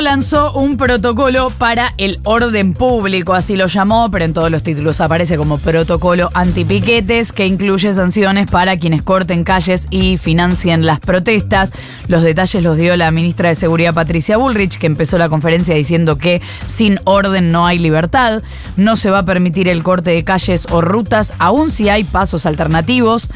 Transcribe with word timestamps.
Lanzó 0.00 0.52
un 0.54 0.78
protocolo 0.78 1.50
para 1.50 1.92
el 1.98 2.20
orden 2.24 2.72
público, 2.72 3.34
así 3.34 3.54
lo 3.54 3.66
llamó, 3.66 4.10
pero 4.10 4.24
en 4.24 4.32
todos 4.32 4.50
los 4.50 4.62
títulos 4.62 5.00
aparece 5.00 5.36
como 5.36 5.58
protocolo 5.58 6.30
antipiquetes, 6.32 7.32
que 7.32 7.46
incluye 7.46 7.92
sanciones 7.92 8.48
para 8.48 8.78
quienes 8.78 9.02
corten 9.02 9.44
calles 9.44 9.86
y 9.90 10.16
financien 10.16 10.86
las 10.86 11.00
protestas. 11.00 11.72
Los 12.08 12.22
detalles 12.22 12.62
los 12.62 12.78
dio 12.78 12.96
la 12.96 13.10
ministra 13.10 13.50
de 13.50 13.54
Seguridad 13.54 13.94
Patricia 13.94 14.38
Bullrich, 14.38 14.78
que 14.78 14.86
empezó 14.86 15.18
la 15.18 15.28
conferencia 15.28 15.74
diciendo 15.74 16.16
que 16.16 16.40
sin 16.66 16.98
orden 17.04 17.52
no 17.52 17.66
hay 17.66 17.78
libertad, 17.78 18.42
no 18.76 18.96
se 18.96 19.10
va 19.10 19.20
a 19.20 19.24
permitir 19.26 19.68
el 19.68 19.82
corte 19.82 20.10
de 20.10 20.24
calles 20.24 20.66
o 20.70 20.80
rutas, 20.80 21.34
aun 21.38 21.70
si 21.70 21.88
hay 21.88 22.04
pasos 22.04 22.46
alternativos 22.46 23.28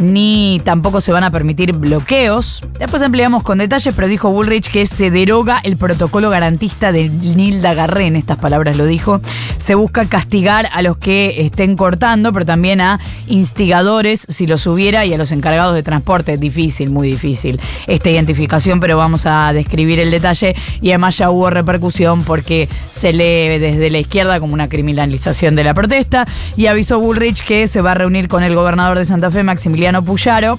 ni 0.00 0.60
tampoco 0.64 1.00
se 1.00 1.12
van 1.12 1.24
a 1.24 1.30
permitir 1.30 1.72
bloqueos. 1.72 2.62
Después 2.78 3.02
ampliamos 3.02 3.42
con 3.42 3.58
detalles, 3.58 3.94
pero 3.94 4.08
dijo 4.08 4.30
Bullrich 4.30 4.70
que 4.70 4.86
se 4.86 5.10
deroga 5.10 5.60
el 5.62 5.76
protocolo 5.76 6.30
garantista 6.30 6.92
de 6.92 7.08
Nilda 7.08 7.70
en 8.00 8.16
estas 8.16 8.38
palabras 8.38 8.76
lo 8.76 8.86
dijo. 8.86 9.20
Se 9.58 9.74
busca 9.74 10.06
castigar 10.06 10.68
a 10.72 10.82
los 10.82 10.98
que 10.98 11.42
estén 11.42 11.76
cortando, 11.76 12.32
pero 12.32 12.46
también 12.46 12.80
a 12.80 13.00
instigadores, 13.26 14.26
si 14.28 14.46
los 14.46 14.66
hubiera, 14.66 15.04
y 15.04 15.14
a 15.14 15.18
los 15.18 15.32
encargados 15.32 15.74
de 15.74 15.82
transporte. 15.82 16.36
Difícil, 16.36 16.90
muy 16.90 17.10
difícil 17.10 17.60
esta 17.86 18.10
identificación, 18.10 18.80
pero 18.80 18.96
vamos 18.96 19.26
a 19.26 19.52
describir 19.52 20.00
el 20.00 20.10
detalle. 20.10 20.54
Y 20.80 20.90
además 20.90 21.18
ya 21.18 21.30
hubo 21.30 21.50
repercusión 21.50 22.24
porque 22.24 22.68
se 22.90 23.12
lee 23.12 23.58
desde 23.58 23.90
la 23.90 23.98
izquierda 23.98 24.40
como 24.40 24.54
una 24.54 24.68
criminalización 24.68 25.54
de 25.54 25.64
la 25.64 25.74
protesta. 25.74 26.26
Y 26.56 26.66
avisó 26.66 27.00
Bullrich 27.00 27.44
que 27.44 27.66
se 27.66 27.80
va 27.80 27.92
a 27.92 27.94
reunir 27.94 28.28
con 28.28 28.42
el 28.42 28.54
gobernador 28.54 28.98
de 28.98 29.04
Santa 29.04 29.30
Fe, 29.30 29.42
Maximiliano 29.42 29.89
Puyaro. 30.02 30.58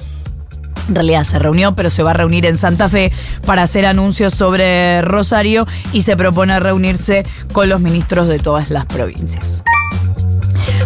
En 0.88 0.96
realidad 0.96 1.24
se 1.24 1.40
reunió, 1.40 1.74
pero 1.76 1.90
se 1.90 2.04
va 2.04 2.12
a 2.12 2.16
reunir 2.16 2.46
en 2.46 2.58
Santa 2.58 2.90
Fe 2.90 3.12
para 3.46 3.64
hacer 3.64 3.86
anuncios 3.86 4.34
sobre 4.34 5.02
Rosario 5.02 5.68
y 5.94 6.02
se 6.02 6.18
propone 6.18 6.60
reunirse 6.60 7.26
con 7.54 7.70
los 7.70 7.82
ministros 7.82 8.28
de 8.28 8.40
todas 8.40 8.70
las 8.70 8.86
provincias. 8.86 9.64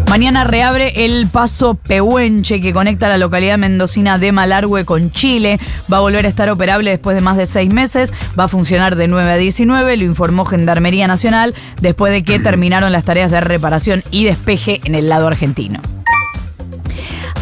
Mañana 0.09 0.43
reabre 0.43 1.05
el 1.05 1.27
paso 1.27 1.73
Pehuenche 1.73 2.61
que 2.61 2.73
conecta 2.73 3.09
la 3.09 3.17
localidad 3.17 3.57
mendocina 3.57 4.17
de 4.17 4.31
Malargüe 4.31 4.85
con 4.85 5.11
Chile. 5.11 5.59
Va 5.91 5.97
a 5.97 6.01
volver 6.01 6.25
a 6.25 6.29
estar 6.29 6.49
operable 6.49 6.91
después 6.91 7.16
de 7.16 7.21
más 7.21 7.38
de 7.38 7.45
seis 7.45 7.73
meses. 7.73 8.13
Va 8.39 8.45
a 8.45 8.47
funcionar 8.47 8.95
de 8.95 9.07
9 9.07 9.31
a 9.31 9.35
19, 9.35 9.97
lo 9.97 10.03
informó 10.03 10.45
Gendarmería 10.45 11.07
Nacional 11.07 11.53
después 11.81 12.13
de 12.13 12.23
que 12.23 12.39
terminaron 12.39 12.91
las 12.91 13.03
tareas 13.03 13.31
de 13.31 13.41
reparación 13.41 14.03
y 14.11 14.25
despeje 14.25 14.79
en 14.83 14.95
el 14.95 15.09
lado 15.09 15.27
argentino. 15.27 15.81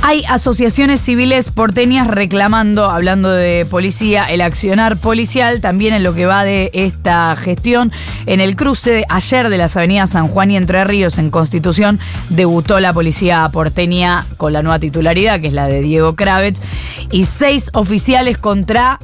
Hay 0.06 0.26
asociaciones 0.28 1.00
civiles 1.00 1.50
porteñas 1.50 2.10
reclamando, 2.10 2.90
hablando 2.90 3.30
de 3.30 3.66
policía, 3.66 4.26
el 4.26 4.42
accionar 4.42 4.98
policial, 4.98 5.62
también 5.62 5.94
en 5.94 6.04
lo 6.04 6.14
que 6.14 6.26
va 6.26 6.44
de 6.44 6.72
esta 6.74 7.34
gestión. 7.38 7.90
En 8.26 8.42
el 8.42 8.58
cruce 8.58 8.92
de 8.92 9.06
ayer 9.08 9.48
de 9.48 9.58
las 9.58 9.78
avenidas 9.78 10.10
San 10.10 10.28
Juan 10.28 10.52
y 10.52 10.58
Entre 10.58 10.84
Ríos 10.84 11.18
en 11.18 11.30
Constitución 11.30 12.02
debutó 12.28 12.82
la 12.82 12.92
policía 12.92 13.48
porteña 13.54 14.26
con 14.36 14.52
la 14.52 14.62
nueva 14.62 14.78
titularidad, 14.78 15.40
que 15.40 15.48
es 15.48 15.54
la 15.54 15.68
de 15.68 15.80
Diego 15.80 16.18
Kravitz, 16.18 16.62
y 17.10 17.24
seis 17.24 17.70
oficiales 17.72 18.38
contra... 18.38 19.00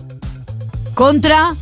contra... 0.96 1.56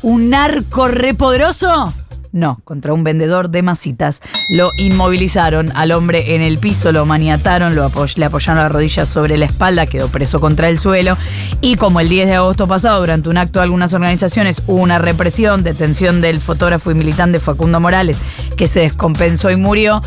un 0.00 0.30
narco 0.30 0.88
repoderoso. 0.88 1.92
No, 2.32 2.60
contra 2.64 2.92
un 2.92 3.04
vendedor 3.04 3.50
de 3.50 3.62
masitas. 3.62 4.20
Lo 4.50 4.70
inmovilizaron 4.78 5.72
al 5.74 5.92
hombre 5.92 6.34
en 6.34 6.42
el 6.42 6.58
piso, 6.58 6.92
lo 6.92 7.06
maniataron, 7.06 7.74
lo 7.74 7.90
le 8.16 8.24
apoyaron 8.24 8.62
las 8.62 8.72
rodillas 8.72 9.08
sobre 9.08 9.36
la 9.36 9.46
espalda, 9.46 9.86
quedó 9.86 10.08
preso 10.08 10.40
contra 10.40 10.68
el 10.68 10.78
suelo. 10.78 11.16
Y 11.60 11.76
como 11.76 12.00
el 12.00 12.08
10 12.08 12.28
de 12.28 12.34
agosto 12.34 12.66
pasado, 12.66 13.00
durante 13.00 13.28
un 13.28 13.38
acto 13.38 13.58
de 13.58 13.64
algunas 13.64 13.94
organizaciones, 13.94 14.62
hubo 14.66 14.82
una 14.82 14.98
represión, 14.98 15.62
detención 15.62 16.20
del 16.20 16.40
fotógrafo 16.40 16.90
y 16.90 16.94
militante 16.94 17.40
Facundo 17.40 17.80
Morales, 17.80 18.18
que 18.56 18.66
se 18.66 18.80
descompensó 18.80 19.50
y 19.50 19.56
murió, 19.56 20.02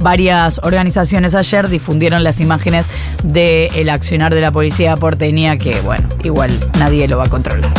varias 0.00 0.60
organizaciones 0.62 1.34
ayer 1.34 1.68
difundieron 1.68 2.24
las 2.24 2.40
imágenes 2.40 2.88
del 3.22 3.88
accionar 3.88 4.34
de 4.34 4.40
la 4.40 4.50
policía 4.50 4.96
porteña, 4.96 5.56
que 5.56 5.80
bueno, 5.80 6.08
igual 6.22 6.50
nadie 6.78 7.08
lo 7.08 7.18
va 7.18 7.24
a 7.24 7.28
controlar. 7.28 7.72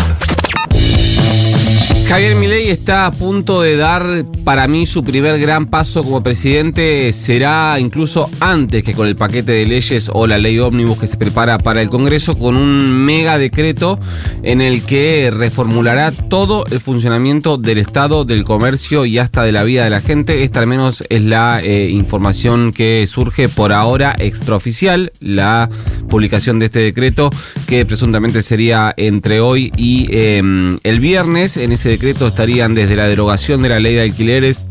Javier 2.08 2.36
Milei 2.36 2.70
está 2.70 3.08
a 3.08 3.12
punto 3.12 3.62
de 3.62 3.76
dar 3.76 4.26
para 4.44 4.68
mí 4.68 4.86
su 4.86 5.04
primer 5.04 5.40
gran 5.40 5.68
paso 5.68 6.04
como 6.04 6.22
presidente. 6.22 7.12
Será 7.12 7.78
incluso 7.80 8.30
antes 8.40 8.84
que 8.84 8.94
con 8.94 9.08
el 9.08 9.16
paquete 9.16 9.54
de 9.54 9.66
leyes 9.66 10.12
o 10.14 10.28
la 10.28 10.38
ley 10.38 10.60
ómnibus 10.60 11.00
que 11.00 11.08
se 11.08 11.18
prepara 11.18 11.58
para 11.58 11.82
el 11.82 11.90
Congreso 11.90 12.38
con 12.38 12.56
un 12.56 13.06
mega 13.06 13.38
decreto 13.38 14.00
en 14.44 14.62
el 14.62 14.84
que 14.84 15.32
reformulará 15.34 16.12
todo 16.12 16.66
el 16.70 16.80
funcionamiento 16.80 17.58
del 17.58 17.80
Estado, 17.80 18.26
del 18.26 18.44
comercio 18.44 19.06
y 19.06 19.18
hasta 19.18 19.44
de 19.44 19.52
la 19.52 19.64
vida 19.64 19.84
de 19.84 19.90
la 19.90 20.02
gente. 20.02 20.44
Esta 20.44 20.60
al 20.60 20.68
menos 20.68 21.04
es 21.10 21.24
la 21.24 21.62
eh, 21.64 21.90
información 21.90 22.74
que 22.74 23.08
surge 23.08 23.50
por 23.50 23.72
ahora 23.72 24.14
extraoficial, 24.20 25.14
la 25.20 25.70
publicación 26.10 26.60
de 26.60 26.66
este 26.66 26.80
decreto 26.80 27.32
que 27.66 27.86
presuntamente 27.86 28.42
sería 28.42 28.94
entre 28.98 29.40
hoy 29.40 29.72
y 29.78 30.08
em, 30.12 30.80
el 30.84 31.00
viernes. 31.00 31.58
En 31.58 31.72
ese 31.72 31.93
decreto 31.94 32.28
estarían 32.28 32.74
desde 32.74 32.96
la 32.96 33.08
derogación 33.08 33.62
de 33.62 33.70
la 33.70 33.80
ley 33.80 33.94
de 33.94 34.02
alquileres 34.02 34.66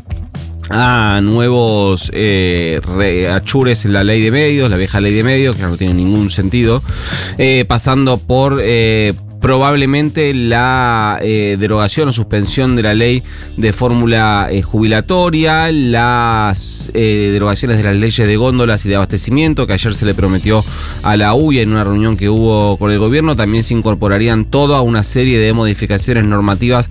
a 0.71 1.21
nuevos 1.23 2.11
eh, 2.15 2.81
en 3.01 3.93
la 3.93 4.03
ley 4.03 4.23
de 4.23 4.31
medios, 4.33 4.69
la 4.69 4.77
vieja 4.77 5.01
ley 5.01 5.15
de 5.15 5.23
medios, 5.23 5.55
que 5.55 5.63
no 5.63 5.77
tiene 5.77 5.95
ningún 5.95 6.31
sentido, 6.31 6.83
eh, 7.39 7.65
pasando 7.69 8.19
por 8.19 8.61
eh, 8.61 9.15
probablemente 9.43 10.33
la 10.33 11.19
eh, 11.21 11.57
derogación 11.59 12.09
o 12.09 12.13
suspensión 12.13 12.77
de 12.77 12.83
la 12.85 12.95
ley 12.95 13.25
de 13.57 13.73
fórmula 13.73 14.47
eh, 14.51 14.63
jubilatoria, 14.63 15.71
las 15.73 16.91
eh, 16.95 17.31
derogaciones 17.33 17.79
de 17.79 17.83
las 17.83 17.97
leyes 17.97 18.27
de 18.27 18.37
góndolas 18.37 18.87
y 18.87 18.89
de 18.89 18.95
abastecimiento 18.95 19.67
que 19.67 19.73
ayer 19.73 19.95
se 19.95 20.07
le 20.07 20.15
prometió 20.15 20.65
a 21.03 21.17
la 21.17 21.35
UIA 21.35 21.63
en 21.63 21.73
una 21.73 21.83
reunión 21.83 22.17
que 22.17 22.29
hubo 22.29 22.77
con 22.77 22.93
el 22.93 23.01
gobierno, 23.01 23.35
también 23.35 23.65
se 23.65 23.75
incorporarían 23.75 24.45
toda 24.45 24.81
una 24.81 25.03
serie 25.03 25.41
de 25.41 25.53
modificaciones 25.53 26.25
normativas 26.25 26.89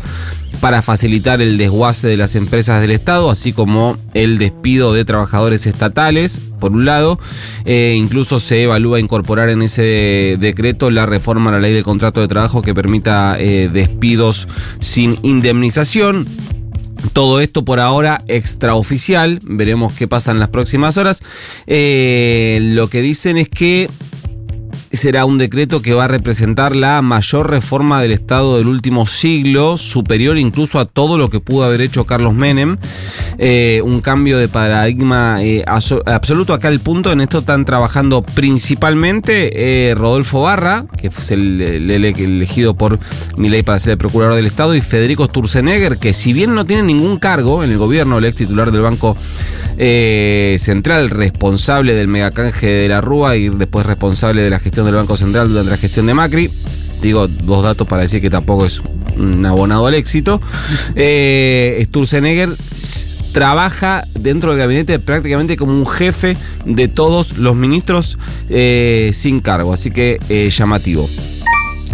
para 0.60 0.82
facilitar 0.82 1.42
el 1.42 1.58
desguace 1.58 2.08
de 2.08 2.18
las 2.18 2.36
empresas 2.36 2.82
del 2.82 2.92
Estado, 2.92 3.32
así 3.32 3.54
como 3.54 3.98
el 4.14 4.38
despido 4.38 4.94
de 4.94 5.06
trabajadores 5.06 5.66
estatales, 5.66 6.42
por 6.60 6.72
un 6.72 6.86
lado. 6.86 7.20
Eh, 7.66 7.96
incluso 7.98 8.40
se 8.40 8.64
evalúa 8.64 9.00
incorporar 9.00 9.50
en 9.50 9.62
ese 9.62 10.38
decreto 10.40 10.90
la 10.90 11.06
reforma 11.06 11.50
a 11.50 11.54
la 11.54 11.60
ley 11.60 11.74
del 11.74 11.84
contrato 11.84 12.22
de 12.22 12.28
trabajo 12.28 12.62
que 12.62 12.74
permita 12.74 13.36
eh, 13.40 13.70
despidos 13.72 14.48
sin 14.80 15.18
indemnización. 15.24 16.28
Todo 17.14 17.42
esto 17.42 17.66
por 17.66 17.80
ahora 17.80 18.24
extraoficial, 18.28 19.40
veremos 19.44 19.94
qué 19.94 20.08
pasa 20.08 20.32
en 20.32 20.40
las 20.40 20.50
próximas 20.50 20.98
horas. 20.98 21.24
Eh, 21.66 22.60
lo 22.62 22.90
que 22.90 23.02
dicen 23.02 23.38
es 23.38 23.50
que 23.50 23.90
será 25.02 25.26
un 25.26 25.40
decreto 25.40 25.82
que 25.82 25.96
va 25.96 26.04
a 26.04 26.08
representar 26.08 26.76
la 26.76 27.02
mayor 27.02 27.50
reforma 27.50 28.04
del 28.04 28.12
Estado 28.12 28.60
del 28.60 28.68
último 28.68 29.08
siglo, 29.08 29.80
superior 29.80 30.38
incluso 30.38 30.78
a 30.78 30.86
todo 30.86 31.18
lo 31.18 31.32
que 31.32 31.40
pudo 31.40 31.64
haber 31.64 31.82
hecho 31.82 32.06
Carlos 32.06 32.36
Menem. 32.36 32.78
Eh, 33.44 33.82
un 33.84 34.02
cambio 34.02 34.38
de 34.38 34.48
paradigma 34.48 35.44
eh, 35.44 35.64
absoluto. 35.66 36.54
Acá 36.54 36.68
el 36.68 36.80
punto, 36.80 37.12
en 37.12 37.22
esto 37.22 37.40
están 37.40 37.66
trabajando 37.66 38.22
principalmente 38.22 39.90
eh, 39.90 39.96
Rodolfo 39.96 40.44
Barra, 40.44 40.86
que 40.96 41.10
fue 41.10 41.34
el, 41.34 41.90
elegido 41.90 42.76
por 42.76 43.00
ley 43.36 43.64
para 43.64 43.80
ser 43.80 43.94
el 43.94 43.98
procurador 43.98 44.36
del 44.36 44.46
Estado, 44.46 44.76
y 44.76 44.82
Federico 44.82 45.26
Sturzenegger, 45.26 45.98
que 45.98 46.14
si 46.14 46.34
bien 46.34 46.54
no 46.54 46.68
tiene 46.68 46.84
ningún 46.84 47.18
cargo 47.18 47.64
en 47.64 47.72
el 47.72 47.80
gobierno, 47.80 48.20
el 48.20 48.26
ex 48.26 48.38
titular 48.38 48.72
del 48.72 48.82
Banco 48.82 49.18
Central, 50.60 51.10
responsable 51.10 51.96
del 51.96 52.08
megacanje 52.08 52.68
de 52.68 52.90
la 52.90 53.02
Rúa 53.02 53.38
y 53.38 53.50
después 53.50 53.88
responsable 53.88 54.44
de 54.44 54.52
la 54.52 54.60
gestión 54.60 54.86
del 54.86 54.94
Banco 54.94 55.18
Central 55.18 55.50
durante 55.50 55.72
la 55.72 55.78
gestión 55.78 56.06
de 56.06 56.14
Macri. 56.14 56.52
Digo 57.02 57.28
dos 57.28 57.64
datos 57.64 57.88
para 57.88 58.04
decir 58.04 58.22
que 58.22 58.30
tampoco 58.30 58.68
es 58.68 58.80
un 59.18 59.44
abonado 59.48 59.88
al 59.88 59.96
éxito. 59.96 60.40
Eh, 60.96 61.84
Sturzenegger 61.88 62.56
trabaja 63.32 64.06
dentro 64.20 64.52
del 64.52 64.60
gabinete 64.60 65.00
prácticamente 65.00 65.58
como 65.58 65.74
un 65.74 65.88
jefe 65.88 66.38
de 66.66 66.88
todos 66.88 67.38
los 67.38 67.56
ministros 67.56 68.18
eh, 68.50 69.12
sin 69.14 69.42
cargo, 69.42 69.74
así 69.74 69.92
que 69.92 70.20
eh, 70.30 70.50
llamativo. 70.50 71.10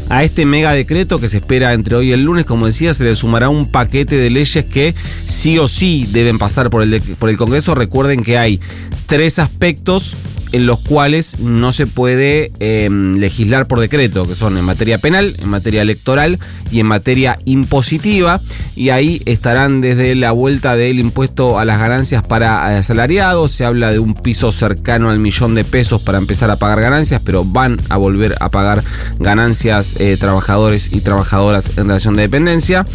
A 0.10 0.24
este 0.24 0.46
mega 0.46 0.72
decreto 0.72 1.20
que 1.20 1.28
se 1.28 1.38
espera 1.38 1.74
entre 1.74 1.96
hoy 1.98 2.10
y 2.10 2.12
el 2.14 2.24
lunes, 2.24 2.46
como 2.46 2.66
decía, 2.66 2.94
se 2.94 3.04
le 3.04 3.16
sumará 3.16 3.50
un 3.50 3.70
paquete 3.70 4.16
de 4.16 4.30
leyes 4.30 4.66
que 4.66 4.96
sí 5.26 5.58
o 5.58 5.68
sí 5.68 6.08
deben 6.12 6.40
pasar 6.40 6.70
por 6.70 6.82
el, 6.82 7.02
por 7.02 7.30
el 7.30 7.36
Congreso. 7.36 7.76
Recuerden 7.76 8.24
que 8.24 8.38
hay 8.38 8.62
tres 9.06 9.38
aspectos 9.38 10.16
en 10.52 10.66
los 10.66 10.80
cuales 10.80 11.40
no 11.40 11.72
se 11.72 11.88
puede 11.88 12.52
eh, 12.60 12.90
legislar 12.90 13.68
por 13.68 13.80
decreto, 13.80 14.28
que 14.28 14.36
son 14.36 14.58
en 14.58 14.66
materia 14.66 14.98
penal, 14.98 15.36
en 15.40 15.50
materia 15.50 15.82
electoral 15.82 16.40
y 16.72 16.80
en 16.80 16.88
materia 16.88 17.38
impositiva. 17.46 18.42
Y 18.76 18.90
ahí 18.90 19.22
estarán 19.26 19.82
desde 19.82 20.16
la 20.16 20.32
vuelta 20.32 20.76
del 20.76 21.00
impuesto 21.00 21.60
a 21.60 21.66
las 21.66 21.80
ganancias 21.80 22.24
para 22.24 22.78
asalariados. 22.78 23.52
Se 23.52 23.66
habla 23.66 23.92
de 23.92 24.00
un 24.00 24.14
piso 24.14 24.52
cercano 24.52 25.10
al 25.10 25.20
millón 25.20 25.56
de 25.56 25.64
pesos 25.64 26.02
para 26.02 26.18
empezar 26.18 26.52
a 26.52 26.58
pagar 26.58 26.82
ganancias, 26.82 27.22
pero 27.24 27.44
van 27.44 27.78
a 27.90 27.98
volver 27.98 28.36
a 28.40 28.50
pagar 28.50 28.84
ganancias 29.20 29.96
eh, 30.00 30.18
trabajadores 30.20 30.90
y 30.92 31.02
trabajadoras 31.02 31.70
en 31.78 31.88
relación 31.88 32.16
de 32.16 32.24
dependencia. 32.24 32.86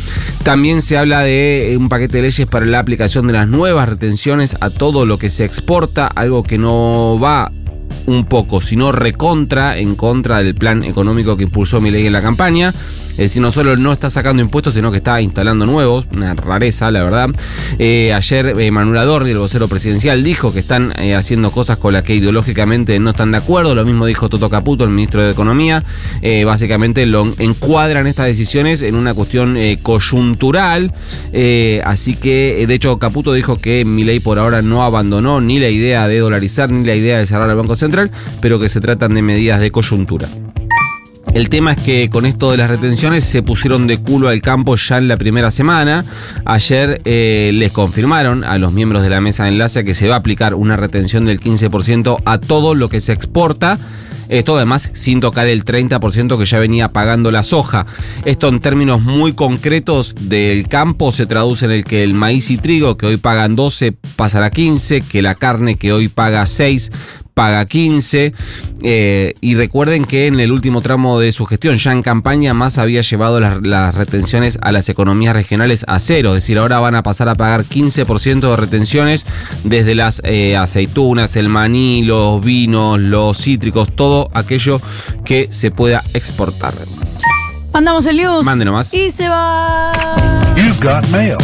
También 0.44 0.82
se 0.82 0.96
habla 0.96 1.20
de 1.20 1.76
un 1.78 1.88
paquete 1.88 2.19
de 2.19 2.22
leyes 2.22 2.46
para 2.46 2.66
la 2.66 2.78
aplicación 2.78 3.26
de 3.26 3.32
las 3.32 3.49
nuevas 3.49 3.88
retenciones 3.88 4.56
a 4.60 4.70
todo 4.70 5.06
lo 5.06 5.19
que 5.19 5.31
se 5.31 5.44
exporta, 5.44 6.06
algo 6.06 6.43
que 6.43 6.58
no 6.58 7.19
va 7.20 7.42
un 8.06 8.25
poco, 8.25 8.60
sino 8.60 8.93
recontra 8.93 9.78
en 9.78 9.94
contra 9.94 10.43
del 10.43 10.54
plan 10.54 10.82
económico 10.82 11.37
que 11.37 11.44
impulsó 11.44 11.81
mi 11.81 11.90
ley 11.90 12.06
en 12.06 12.12
la 12.12 12.22
campaña. 12.22 12.72
Es 13.12 13.19
decir, 13.19 13.43
no 13.43 13.53
solo 13.53 13.76
no 13.76 13.93
está 13.93 14.09
sacando 14.09 14.43
impuestos, 14.43 14.75
sino 14.75 14.91
que 14.91 14.97
está 14.97 15.20
instalando 15.20 15.67
nuevos, 15.67 16.06
una 16.14 16.35
rareza, 16.35 16.91
la 16.91 17.03
verdad. 17.03 17.31
Eh, 17.79 18.12
ayer 18.12 18.55
eh, 18.59 18.70
Manuel 18.70 18.99
Adorni, 18.99 19.31
el 19.31 19.38
vocero 19.38 19.69
presidencial, 19.69 20.25
dijo 20.25 20.53
que 20.53 20.61
están 20.61 20.94
eh, 20.99 21.14
haciendo 21.14 21.50
cosas 21.50 21.76
con 21.76 21.93
las 21.93 22.05
que 22.05 22.14
ideológicamente 22.14 22.99
no 22.99 23.11
están 23.11 23.32
de 23.32 23.38
acuerdo. 23.38 23.75
Lo 23.75 23.85
mismo 23.85 24.06
dijo 24.06 24.29
Toto 24.29 24.49
Caputo, 24.49 24.85
el 24.85 24.91
ministro 24.91 25.23
de 25.23 25.31
Economía. 25.31 25.82
Básicamente 26.47 27.05
lo 27.06 27.35
encuadran 27.38 28.06
estas 28.06 28.26
decisiones 28.26 28.82
en 28.82 28.94
una 28.94 29.14
cuestión 29.14 29.56
coyuntural. 29.82 30.93
Así 31.85 32.14
que, 32.14 32.64
de 32.67 32.75
hecho, 32.75 32.99
Caputo 32.99 33.32
dijo 33.32 33.56
que 33.56 33.85
mi 33.85 34.05
ley 34.05 34.20
por 34.20 34.38
ahora 34.38 34.62
no 34.62 34.82
abandonó 34.85 35.41
ni 35.41 35.59
la 35.59 35.69
idea 35.69 36.09
de 36.09 36.19
dolarizar 36.19 36.70
ni 36.70 36.87
la 36.87 36.94
idea 36.94 37.19
de 37.19 37.26
cerrar 37.26 37.50
el 37.50 37.56
Banco 37.56 37.76
Central, 37.76 38.11
pero 38.41 38.59
que 38.59 38.69
se 38.69 38.81
tratan 38.81 39.14
de 39.14 39.23
medidas 39.23 39.61
de 39.61 39.70
coyuntura. 39.70 40.29
El 41.34 41.49
tema 41.49 41.73
es 41.73 41.81
que 41.81 42.11
con 42.11 42.26
esto 42.26 42.50
de 42.50 42.58
las 42.58 42.69
retenciones 42.69 43.25
se 43.25 43.43
pusieron 43.43 43.87
de 43.87 43.96
culo 43.96 44.29
al 44.29 44.43
campo 44.43 44.76
ya 44.76 44.99
en 44.99 45.08
la 45.08 45.17
primera 45.17 45.50
semana. 45.50 46.05
Ayer 46.44 47.00
eh, 47.06 47.52
les 47.55 47.73
confirmaron 47.73 48.44
a 48.44 48.58
los 48.58 48.70
miembros 48.73 49.02
de 49.02 49.08
la 49.08 49.23
mesa 49.23 49.44
de 49.44 49.50
enlace 49.50 49.82
que 49.82 49.94
se 49.94 50.08
va 50.08 50.17
a 50.17 50.19
aplicar 50.19 50.55
una 50.55 50.76
retención 50.76 51.25
del 51.25 51.40
15% 51.40 52.23
a 52.26 52.38
todo 52.38 52.75
lo 52.75 52.90
que 52.90 53.00
se 53.00 53.14
exporta. 53.14 53.79
Esto 54.29 54.56
además 54.56 54.90
sin 54.93 55.20
tocar 55.20 55.46
el 55.46 55.64
30% 55.64 56.38
que 56.38 56.46
ya 56.46 56.58
venía 56.58 56.90
pagando 56.90 57.31
la 57.31 57.43
soja. 57.43 57.87
Esto 58.25 58.49
en 58.49 58.61
términos 58.61 59.00
muy 59.00 59.32
concretos 59.32 60.14
del 60.20 60.69
campo 60.69 61.12
se 61.12 61.26
traduce 61.26 61.64
en 61.64 61.70
el 61.70 61.85
que 61.85 62.02
el 62.02 62.12
maíz 62.14 62.50
y 62.50 62.58
trigo 62.58 62.96
que 62.96 63.06
hoy 63.06 63.17
pagan 63.17 63.56
12 63.56 63.93
pasará 64.17 64.46
a 64.46 64.50
15, 64.50 65.00
que 65.00 65.23
la 65.23 65.35
carne 65.35 65.76
que 65.76 65.93
hoy 65.93 66.08
paga 66.08 66.44
6 66.46 66.93
paga 67.34 67.64
15. 67.64 68.32
Eh, 68.82 69.34
y 69.40 69.55
recuerden 69.55 70.05
que 70.05 70.26
en 70.26 70.40
el 70.40 70.52
último 70.52 70.81
tramo 70.81 71.20
de 71.20 71.32
su 71.32 71.46
gestión, 71.46 71.79
ya 71.79 71.93
en 71.93 72.02
campaña, 72.02 72.55
más 72.55 72.79
había 72.79 73.02
llevado 73.02 73.40
las, 73.40 73.62
las, 73.62 73.94
retenciones 73.94 74.58
a 74.62 74.73
las 74.73 74.88
economías 74.88 75.34
regionales 75.34 75.84
a 75.88 75.99
cero. 75.99 76.31
Es 76.31 76.37
decir, 76.37 76.58
ahora 76.58 76.81
van 76.81 76.94
a 76.94 77.02
pasar 77.02 77.29
a 77.29 77.34
pagar 77.34 77.64
15% 77.64 78.40
de 78.40 78.56
retenciones 78.56 79.26
desde 79.64 79.94
las 79.94 80.20
eh, 80.25 80.56
aceitunas, 80.56 81.37
el 81.37 81.49
maní, 81.49 82.02
los 82.02 82.44
vinos, 82.44 82.99
los 82.99 83.38
cítricos, 83.38 83.94
todo 83.94 84.31
aquello 84.35 84.81
que 85.25 85.49
se 85.50 85.70
pueda 85.70 86.02
exportar. 86.14 86.75
Mandamos 87.73 88.06
el 88.06 88.17
news. 88.17 88.44
Mande 88.44 88.64
nomás. 88.64 88.93
Y 88.93 89.11
se 89.11 89.28
va. 89.28 89.93
You've 90.56 90.81
got 90.81 91.08
mail. 91.08 91.37